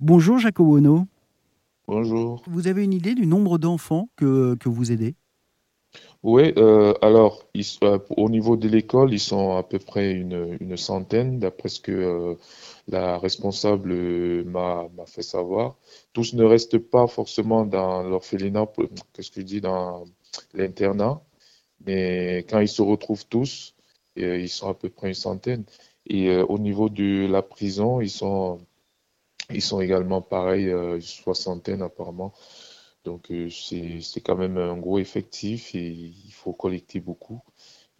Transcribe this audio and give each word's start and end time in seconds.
Bonjour 0.00 0.38
Jacques 0.38 0.60
Owono. 0.60 1.06
Bonjour. 1.88 2.42
Vous 2.46 2.68
avez 2.68 2.84
une 2.84 2.92
idée 2.92 3.16
du 3.16 3.26
nombre 3.26 3.58
d'enfants 3.58 4.08
que, 4.14 4.54
que 4.54 4.68
vous 4.68 4.92
aidez? 4.92 5.16
Oui, 6.22 6.52
euh, 6.56 6.94
alors 7.02 7.42
ils 7.52 7.64
euh, 7.82 7.98
au 8.16 8.28
niveau 8.28 8.56
de 8.56 8.68
l'école, 8.68 9.12
ils 9.12 9.18
sont 9.18 9.56
à 9.56 9.64
peu 9.64 9.80
près 9.80 10.12
une, 10.12 10.56
une 10.60 10.76
centaine, 10.76 11.40
d'après 11.40 11.68
ce 11.68 11.80
que 11.80 11.90
euh, 11.90 12.34
la 12.86 13.18
responsable 13.18 14.44
m'a 14.44 14.86
fait 15.06 15.22
savoir. 15.22 15.74
Tous 16.12 16.32
ne 16.34 16.44
restent 16.44 16.78
pas 16.78 17.08
forcément 17.08 17.64
dans 17.64 18.04
l'orphelinat, 18.04 18.66
qu'est-ce 19.12 19.32
que 19.32 19.40
je 19.40 19.46
dis, 19.46 19.60
dans 19.60 20.04
l'internat, 20.54 21.20
mais 21.84 22.46
quand 22.48 22.60
ils 22.60 22.68
se 22.68 22.82
retrouvent 22.82 23.26
tous, 23.26 23.74
ils 24.14 24.48
sont 24.48 24.68
à 24.68 24.74
peu 24.74 24.90
près 24.90 25.08
une 25.08 25.14
centaine. 25.14 25.64
Et 26.06 26.36
au 26.36 26.58
niveau 26.58 26.88
de 26.88 27.26
la 27.26 27.42
prison, 27.42 28.00
ils 28.00 28.10
sont, 28.10 28.58
ils 29.52 29.62
sont 29.62 29.80
également 29.80 30.22
pareil, 30.22 30.68
euh, 30.68 30.96
une 30.96 31.02
soixantaine 31.02 31.82
apparemment. 31.82 32.32
Donc, 33.04 33.30
euh, 33.30 33.48
c'est, 33.50 34.20
quand 34.20 34.36
même 34.36 34.58
un 34.58 34.76
gros 34.76 34.98
effectif 34.98 35.74
et 35.74 35.88
il 35.88 36.32
faut 36.32 36.52
collecter 36.52 37.00
beaucoup 37.00 37.40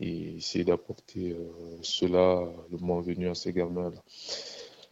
et 0.00 0.36
essayer 0.36 0.64
d'apporter 0.64 1.32
euh, 1.32 1.48
cela 1.82 2.42
le 2.70 2.78
moment 2.78 3.00
venu 3.00 3.28
à 3.28 3.34
ces 3.34 3.52
gamins-là. 3.52 4.02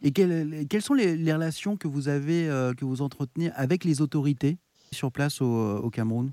Et 0.01 0.11
quelles, 0.11 0.67
quelles 0.69 0.81
sont 0.81 0.93
les, 0.93 1.15
les 1.15 1.33
relations 1.33 1.77
que 1.77 1.87
vous 1.87 2.07
avez, 2.07 2.47
euh, 2.49 2.73
que 2.73 2.85
vous 2.85 3.01
entretenez 3.01 3.51
avec 3.55 3.83
les 3.83 4.01
autorités 4.01 4.57
sur 4.91 5.11
place 5.11 5.41
au, 5.41 5.77
au 5.77 5.89
Cameroun? 5.89 6.31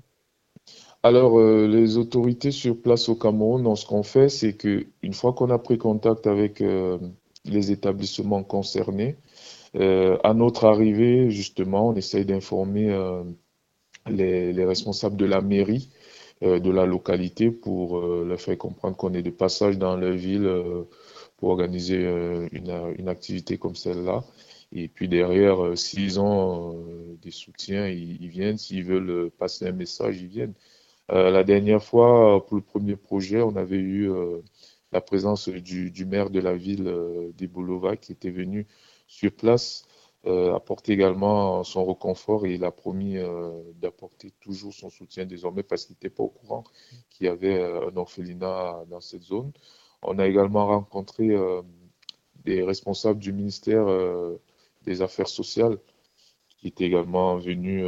Alors, 1.03 1.39
euh, 1.39 1.67
les 1.67 1.97
autorités 1.97 2.51
sur 2.51 2.81
place 2.81 3.09
au 3.09 3.15
Cameroun, 3.15 3.61
donc, 3.61 3.77
ce 3.77 3.85
qu'on 3.85 4.03
fait, 4.03 4.29
c'est 4.29 4.53
que 4.53 4.87
une 5.03 5.13
fois 5.13 5.33
qu'on 5.33 5.51
a 5.51 5.59
pris 5.59 5.77
contact 5.77 6.25
avec 6.25 6.61
euh, 6.61 6.97
les 7.45 7.71
établissements 7.71 8.43
concernés, 8.43 9.15
euh, 9.75 10.17
à 10.23 10.33
notre 10.33 10.65
arrivée, 10.65 11.29
justement, 11.31 11.89
on 11.89 11.95
essaye 11.95 12.25
d'informer 12.25 12.91
euh, 12.91 13.23
les, 14.07 14.53
les 14.53 14.65
responsables 14.65 15.17
de 15.17 15.25
la 15.25 15.41
mairie 15.41 15.89
euh, 16.43 16.59
de 16.59 16.69
la 16.71 16.85
localité 16.85 17.51
pour 17.51 17.99
leur 18.01 18.39
faire 18.39 18.57
comprendre 18.57 18.97
qu'on 18.97 19.13
est 19.13 19.21
de 19.23 19.29
passage 19.31 19.77
dans 19.77 19.97
leur 19.97 20.13
ville 20.13 20.49
pour 21.37 21.49
organiser 21.49 21.97
une, 22.51 23.09
activité 23.09 23.57
comme 23.57 23.75
celle-là. 23.75 24.23
Et 24.71 24.87
puis 24.87 25.07
derrière, 25.07 25.77
s'ils 25.77 26.19
ont 26.19 26.75
des 27.21 27.31
soutiens, 27.31 27.87
ils, 27.87 28.21
ils 28.21 28.29
viennent. 28.29 28.57
S'ils 28.57 28.83
veulent 28.83 29.31
passer 29.31 29.67
un 29.67 29.71
message, 29.71 30.21
ils 30.21 30.27
viennent. 30.27 30.53
La 31.09 31.43
dernière 31.43 31.83
fois, 31.83 32.45
pour 32.45 32.57
le 32.57 32.63
premier 32.63 32.95
projet, 32.95 33.41
on 33.41 33.55
avait 33.55 33.77
eu 33.77 34.09
la 34.95 35.01
présence 35.01 35.49
du, 35.49 36.05
maire 36.05 36.29
de 36.29 36.39
la 36.39 36.55
ville 36.55 36.87
euh, 36.87 37.31
d'Ebolova 37.37 37.97
qui 37.97 38.13
était 38.13 38.29
venu 38.29 38.65
sur 39.07 39.31
place 39.31 39.85
euh, 40.27 40.55
apporter 40.55 40.93
également 40.93 41.63
son 41.63 41.85
reconfort 41.85 42.45
et 42.47 42.55
il 42.55 42.63
a 42.63 42.71
promis 42.71 43.17
euh, 43.17 43.51
d'apporter 43.75 44.31
toujours 44.39 44.73
son 44.73 44.89
soutien 44.89 45.25
désormais 45.25 45.61
parce 45.61 45.85
qu'il 45.85 45.93
n'était 45.93 46.09
pas 46.09 46.23
au 46.23 46.29
courant 46.29 46.63
qu'il 47.11 47.27
y 47.27 47.29
avait 47.29 47.59
euh, 47.59 47.89
un 47.91 47.97
orphelinat 47.97 48.85
dans 48.89 49.01
cette 49.01 49.21
zone. 49.21 49.51
On 50.01 50.17
a 50.17 50.25
également 50.27 50.65
rencontré 50.65 51.29
euh, 51.29 51.61
des 52.43 52.63
responsables 52.63 53.19
du 53.19 53.33
ministère 53.33 53.85
des 54.83 55.01
Affaires 55.01 55.27
sociales 55.27 55.79
qui 56.57 56.67
étaient 56.67 56.85
également 56.85 57.37
venus 57.37 57.85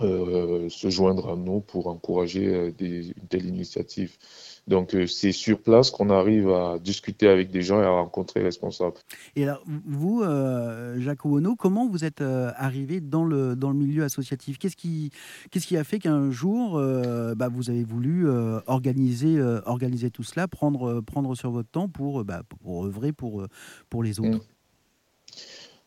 euh, 0.00 0.68
se 0.68 0.90
joindre 0.90 1.28
à 1.30 1.36
nous 1.36 1.60
pour 1.60 1.86
encourager 1.88 2.46
euh, 2.46 2.70
des, 2.70 3.08
une 3.08 3.28
telle 3.28 3.46
initiative. 3.46 4.16
Donc 4.66 4.94
euh, 4.94 5.06
c'est 5.06 5.32
sur 5.32 5.60
place 5.60 5.90
qu'on 5.90 6.10
arrive 6.10 6.50
à 6.50 6.78
discuter 6.78 7.28
avec 7.28 7.50
des 7.50 7.62
gens 7.62 7.80
et 7.80 7.84
à 7.84 7.90
rencontrer 7.90 8.40
les 8.40 8.46
responsables. 8.46 8.96
Et 9.34 9.44
alors, 9.44 9.62
vous, 9.86 10.22
euh, 10.22 11.00
Jacques 11.00 11.24
Owono, 11.24 11.56
comment 11.56 11.88
vous 11.88 12.04
êtes 12.04 12.20
arrivé 12.20 13.00
dans 13.00 13.24
le, 13.24 13.56
dans 13.56 13.70
le 13.70 13.76
milieu 13.76 14.04
associatif? 14.04 14.58
Qu'est-ce 14.58 14.76
qui, 14.76 15.10
qu'est-ce 15.50 15.66
qui 15.66 15.76
a 15.76 15.84
fait 15.84 15.98
qu'un 15.98 16.30
jour, 16.30 16.80
bah, 17.36 17.48
vous 17.48 17.70
avez 17.70 17.84
voulu 17.84 18.28
organiser, 18.66 19.40
organiser 19.64 20.10
tout 20.10 20.22
cela, 20.22 20.48
prendre, 20.48 21.00
prendre 21.00 21.34
sur 21.34 21.50
votre 21.50 21.70
temps 21.70 21.88
pour, 21.88 22.24
bah, 22.24 22.42
pour 22.48 22.84
œuvrer 22.84 23.12
pour, 23.12 23.46
pour 23.88 24.02
les 24.02 24.20
autres? 24.20 24.44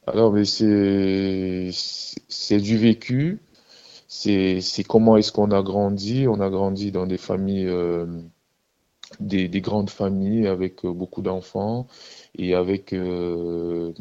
Alors, 0.07 0.33
mais 0.33 0.45
c'est 0.45 1.69
c'est 1.71 2.57
du 2.57 2.77
vécu, 2.77 3.39
c'est 4.11 4.83
comment 4.87 5.17
est-ce 5.17 5.31
qu'on 5.31 5.51
a 5.51 5.63
grandi. 5.63 6.27
On 6.27 6.41
a 6.41 6.49
grandi 6.49 6.91
dans 6.91 7.07
des 7.07 7.17
familles, 7.17 7.67
euh, 7.67 8.05
des, 9.19 9.47
des 9.47 9.61
grandes 9.61 9.89
familles 9.89 10.47
avec 10.47 10.85
euh, 10.85 10.93
beaucoup 10.93 11.21
d'enfants 11.21 11.87
et 12.37 12.53
avec 12.53 12.93
euh, 12.93 13.93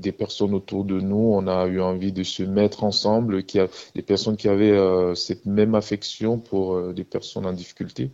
des 0.00 0.12
personnes 0.12 0.54
autour 0.54 0.84
de 0.84 1.00
nous. 1.00 1.32
On 1.34 1.46
a 1.46 1.66
eu 1.66 1.80
envie 1.80 2.12
de 2.12 2.22
se 2.22 2.42
mettre 2.42 2.84
ensemble, 2.84 3.44
qui 3.44 3.58
a, 3.60 3.68
des 3.94 4.02
personnes 4.02 4.36
qui 4.36 4.48
avaient 4.48 4.70
euh, 4.70 5.14
cette 5.14 5.46
même 5.46 5.74
affection 5.74 6.38
pour 6.38 6.74
euh, 6.74 6.92
des 6.92 7.04
personnes 7.04 7.46
en 7.46 7.52
difficulté. 7.52 8.10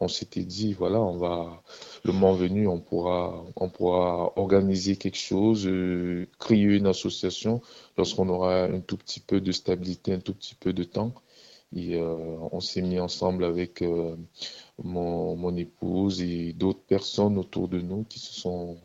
On 0.00 0.08
s'était 0.08 0.44
dit, 0.44 0.72
voilà, 0.74 1.00
on 1.00 1.16
va, 1.16 1.62
le 2.04 2.12
moment 2.12 2.34
venu, 2.34 2.68
on 2.68 2.80
pourra, 2.80 3.44
on 3.56 3.68
pourra 3.68 4.32
organiser 4.36 4.96
quelque 4.96 5.18
chose, 5.18 5.66
euh, 5.66 6.26
créer 6.38 6.62
une 6.62 6.86
association 6.86 7.60
lorsqu'on 7.96 8.28
aura 8.28 8.64
un 8.64 8.80
tout 8.80 8.96
petit 8.96 9.20
peu 9.20 9.40
de 9.40 9.52
stabilité, 9.52 10.12
un 10.12 10.20
tout 10.20 10.34
petit 10.34 10.54
peu 10.54 10.72
de 10.72 10.84
temps. 10.84 11.12
Et 11.76 12.00
on 12.00 12.60
s'est 12.60 12.80
mis 12.80 12.98
ensemble 12.98 13.44
avec 13.44 13.84
mon 14.82 15.54
épouse 15.54 16.22
et 16.22 16.54
d'autres 16.54 16.80
personnes 16.80 17.36
autour 17.36 17.68
de 17.68 17.78
nous 17.78 18.04
qui 18.04 18.18
se 18.18 18.32
sont 18.32 18.78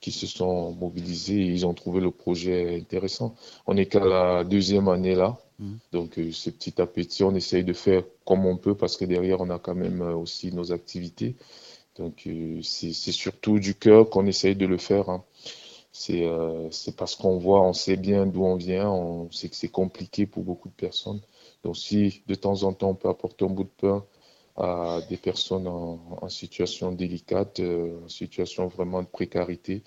qui 0.00 0.12
se 0.12 0.26
sont 0.26 0.72
mobilisés 0.72 1.40
et 1.40 1.46
ils 1.46 1.66
ont 1.66 1.74
trouvé 1.74 2.00
le 2.00 2.10
projet 2.10 2.76
intéressant. 2.78 3.34
On 3.66 3.74
n'est 3.74 3.86
qu'à 3.86 4.04
la 4.04 4.44
deuxième 4.44 4.88
année 4.88 5.14
là, 5.14 5.38
Mhm. 5.60 5.78
donc 5.92 6.18
euh, 6.18 6.30
c'est 6.32 6.52
petit 6.52 6.80
à 6.80 6.86
petit, 6.86 7.24
on 7.24 7.34
essaye 7.34 7.64
de 7.64 7.72
faire 7.72 8.04
comme 8.24 8.46
on 8.46 8.56
peut 8.56 8.74
parce 8.76 8.96
que 8.96 9.04
derrière 9.04 9.40
on 9.40 9.50
a 9.50 9.58
quand 9.58 9.74
même 9.74 10.02
euh, 10.02 10.14
aussi 10.14 10.52
nos 10.52 10.72
activités. 10.72 11.34
Donc 11.96 12.26
euh, 12.26 12.60
c'est 12.62 12.92
surtout 13.12 13.58
du 13.58 13.74
cœur 13.74 14.08
qu'on 14.10 14.26
essaye 14.26 14.54
de 14.56 14.66
le 14.66 14.78
faire. 14.78 15.08
hein. 15.10 15.24
C'est 15.92 16.24
euh, 16.26 16.70
c'est 16.70 16.96
parce 16.96 17.16
qu'on 17.16 17.38
voit, 17.38 17.62
on 17.62 17.72
sait 17.72 17.96
bien 17.96 18.26
d'où 18.26 18.44
on 18.44 18.56
vient, 18.56 18.88
on 18.90 19.30
sait 19.32 19.48
que 19.48 19.56
c'est 19.56 19.68
compliqué 19.70 20.26
pour 20.26 20.44
beaucoup 20.44 20.68
de 20.68 20.74
personnes. 20.74 21.20
Donc 21.64 21.76
si 21.76 22.22
de 22.28 22.34
temps 22.36 22.62
en 22.62 22.72
temps 22.72 22.90
on 22.90 22.94
peut 22.94 23.08
apporter 23.08 23.44
un 23.44 23.48
bout 23.48 23.64
de 23.64 23.70
pain 23.80 24.04
à 24.58 25.00
des 25.08 25.16
personnes 25.18 25.68
en, 25.68 26.00
en 26.22 26.28
situation 26.28 26.92
délicate, 26.92 27.60
euh, 27.60 28.00
en 28.04 28.08
situation 28.08 28.68
vraiment 28.68 29.02
de 29.02 29.08
précarité, 29.08 29.84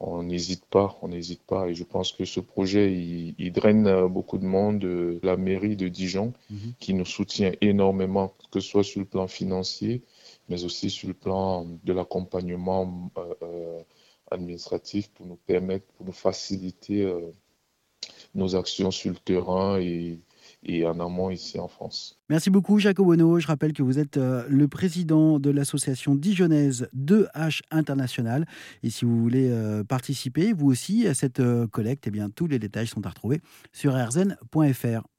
on 0.00 0.22
n'hésite 0.24 0.64
pas, 0.66 0.96
on 1.02 1.08
n'hésite 1.08 1.42
pas. 1.44 1.68
Et 1.68 1.74
je 1.74 1.84
pense 1.84 2.12
que 2.12 2.24
ce 2.24 2.40
projet, 2.40 2.92
il, 2.92 3.34
il 3.38 3.52
draine 3.52 3.86
euh, 3.88 4.08
beaucoup 4.08 4.38
de 4.38 4.46
monde. 4.46 4.84
euh, 4.84 5.20
La 5.22 5.36
mairie 5.36 5.76
de 5.76 5.88
Dijon, 5.88 6.32
Mhm. 6.50 6.74
qui 6.80 6.94
nous 6.94 7.04
soutient 7.06 7.52
énormément, 7.60 8.34
que 8.52 8.60
ce 8.60 8.68
soit 8.68 8.84
sur 8.84 9.00
le 9.00 9.06
plan 9.06 9.28
financier, 9.28 10.02
mais 10.48 10.64
aussi 10.64 10.90
sur 10.90 11.08
le 11.08 11.14
plan 11.14 11.66
de 11.84 11.92
l'accompagnement 11.92 13.10
euh, 13.18 13.34
euh, 13.42 13.82
administratif 14.30 15.10
pour 15.12 15.26
nous 15.26 15.36
permettre, 15.46 15.86
pour 15.96 16.06
nous 16.06 16.12
faciliter 16.12 17.02
euh, 17.02 17.32
nos 18.34 18.54
actions 18.56 18.90
sur 18.90 19.10
le 19.10 19.16
terrain 19.18 19.78
et, 19.80 20.20
et 20.68 20.86
en 20.86 21.00
amont 21.00 21.30
ici 21.30 21.58
en 21.58 21.66
France. 21.66 22.20
Merci 22.28 22.50
beaucoup, 22.50 22.78
Jacques 22.78 23.00
Owono. 23.00 23.40
Je 23.40 23.46
rappelle 23.46 23.72
que 23.72 23.82
vous 23.82 23.98
êtes 23.98 24.18
euh, 24.18 24.44
le 24.48 24.68
président 24.68 25.38
de 25.38 25.50
l'association 25.50 26.14
dijonnaise 26.14 26.88
2H 26.94 27.60
International. 27.70 28.44
Et 28.82 28.90
si 28.90 29.06
vous 29.06 29.18
voulez 29.18 29.48
euh, 29.50 29.82
participer, 29.82 30.52
vous 30.52 30.70
aussi, 30.70 31.08
à 31.08 31.14
cette 31.14 31.40
euh, 31.40 31.66
collecte, 31.66 32.06
eh 32.06 32.10
bien, 32.10 32.28
tous 32.28 32.46
les 32.46 32.58
détails 32.58 32.86
sont 32.86 33.06
à 33.06 33.08
retrouver 33.08 33.40
sur 33.72 33.94
rzn.fr. 33.94 35.08